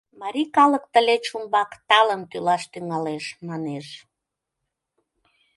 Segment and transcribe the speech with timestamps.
[0.21, 3.87] Марий калык тылеч умбак талын тӱлаш тӱҥалеш, манеш.